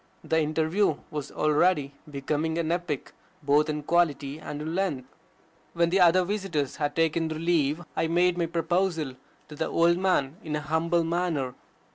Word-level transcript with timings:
The 0.23 0.39
interview 0.41 0.95
was 1.11 1.31
already 1.31 1.93
becoming 2.09 2.57
an 2.57 2.71
epic, 2.71 3.11
both 3.43 3.69
in 3.69 3.83
quality 3.83 4.39
and 4.39 4.59
in 4.59 4.73
length. 4.73 5.07
When 5.73 5.91
the 5.91 5.99
other 5.99 6.23
visitors 6.23 6.77
had 6.77 6.95
taken 6.95 7.27
their 7.27 7.37
leave, 7.37 7.85
I 7.95 8.07
made 8.07 8.35
my 8.35 8.47
proposal 8.47 9.13
to 9.47 9.55
the 9.55 9.67
old 9.67 9.99
man 9.99 10.37
in 10.43 10.55
a 10.55 10.61
humble 10.61 11.03
manner. 11.03 11.53